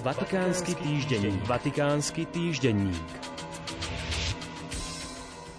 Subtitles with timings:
[0.00, 1.44] Vatikánsky týždenník.
[1.44, 3.04] Vatikánsky týždenník.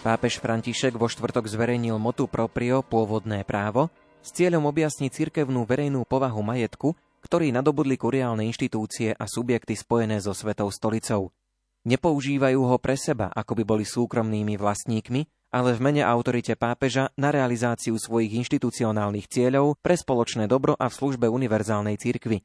[0.00, 3.92] Pápež František vo štvrtok zverejnil motu proprio pôvodné právo
[4.24, 10.32] s cieľom objasniť cirkevnú verejnú povahu majetku, ktorý nadobudli kuriálne inštitúcie a subjekty spojené so
[10.32, 11.36] Svetou stolicou.
[11.84, 17.28] Nepoužívajú ho pre seba, ako by boli súkromnými vlastníkmi, ale v mene autorite pápeža na
[17.28, 22.40] realizáciu svojich inštitucionálnych cieľov pre spoločné dobro a v službe univerzálnej cirkvi.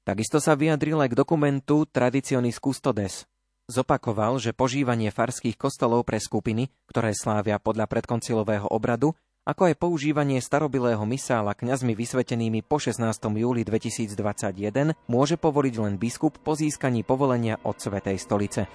[0.00, 3.28] Takisto sa vyjadril aj k dokumentu Traditionis Custodes.
[3.70, 9.14] Zopakoval, že požívanie farských kostolov pre skupiny, ktoré slávia podľa predkoncilového obradu,
[9.44, 13.02] ako aj používanie starobilého misála kňazmi vysvetenými po 16.
[13.40, 18.68] júli 2021 môže povoliť len biskup po získaní povolenia od Svetej stolice.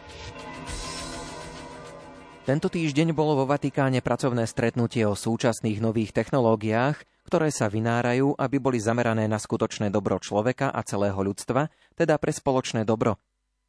[2.46, 8.58] Tento týždeň bolo vo Vatikáne pracovné stretnutie o súčasných nových technológiách, ktoré sa vynárajú, aby
[8.62, 13.18] boli zamerané na skutočné dobro človeka a celého ľudstva, teda pre spoločné dobro.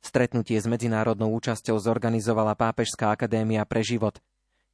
[0.05, 4.21] Stretnutie s medzinárodnou účasťou zorganizovala Pápežská akadémia pre život.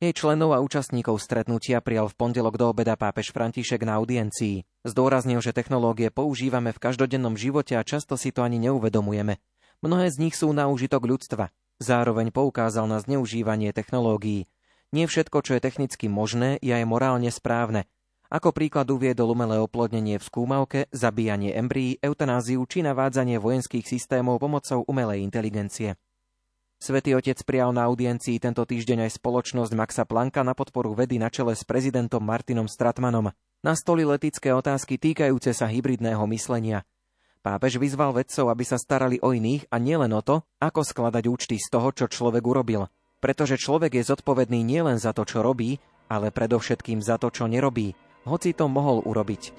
[0.02, 4.66] Jej členov a účastníkov stretnutia prijal v pondelok do obeda pápež František na audiencii.
[4.82, 9.38] Zdôraznil, že technológie používame v každodennom živote a často si to ani neuvedomujeme.
[9.78, 11.54] Mnohé z nich sú na úžitok ľudstva.
[11.78, 14.50] Zároveň poukázal na zneužívanie technológií.
[14.90, 17.86] Nie všetko, čo je technicky možné, je aj morálne správne.
[18.32, 24.88] Ako príklad uviedol umelé oplodnenie v skúmavke, zabíjanie embryí, eutanáziu či navádzanie vojenských systémov pomocou
[24.88, 26.00] umelej inteligencie.
[26.80, 31.28] Svetý otec prijal na audiencii tento týždeň aj spoločnosť Maxa Planka na podporu vedy na
[31.28, 33.36] čele s prezidentom Martinom Stratmanom.
[33.60, 36.88] Na stoli letické otázky týkajúce sa hybridného myslenia.
[37.44, 41.60] Pápež vyzval vedcov, aby sa starali o iných a nielen o to, ako skladať účty
[41.60, 42.88] z toho, čo človek urobil.
[43.20, 45.76] Pretože človek je zodpovedný nielen za to, čo robí,
[46.08, 47.92] ale predovšetkým za to, čo nerobí
[48.26, 49.52] hoci to mohol urobiť.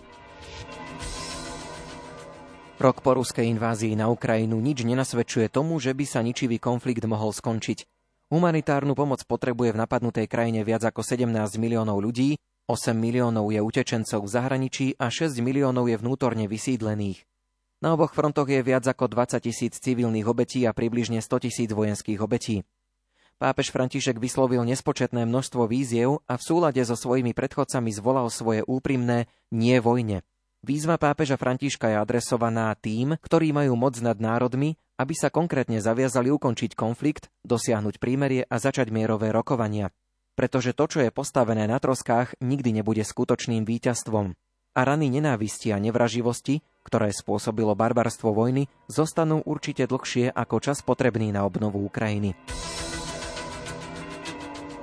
[2.83, 7.31] Rok po ruskej invázii na Ukrajinu nič nenasvedčuje tomu, že by sa ničivý konflikt mohol
[7.31, 7.87] skončiť.
[8.27, 11.31] Humanitárnu pomoc potrebuje v napadnutej krajine viac ako 17
[11.61, 12.35] miliónov ľudí,
[12.65, 17.27] 8 miliónov je utečencov v zahraničí a 6 miliónov je vnútorne vysídlených.
[17.83, 22.19] Na oboch frontoch je viac ako 20 tisíc civilných obetí a približne 100 tisíc vojenských
[22.23, 22.63] obetí.
[23.41, 29.27] Pápež František vyslovil nespočetné množstvo víziev a v súlade so svojimi predchodcami zvolal svoje úprimné
[29.51, 30.23] nie vojne.
[30.63, 36.31] Výzva pápeža Františka je adresovaná tým, ktorí majú moc nad národmi, aby sa konkrétne zaviazali
[36.31, 39.91] ukončiť konflikt, dosiahnuť prímerie a začať mierové rokovania.
[40.39, 44.39] Pretože to, čo je postavené na troskách, nikdy nebude skutočným víťazstvom.
[44.73, 51.29] A rany nenávisti a nevraživosti, ktoré spôsobilo barbarstvo vojny, zostanú určite dlhšie ako čas potrebný
[51.35, 52.33] na obnovu Ukrajiny.